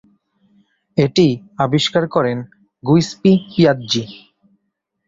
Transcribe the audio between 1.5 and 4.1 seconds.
আবিষ্কার করেন গুইস্পিপিয়াজ্জি।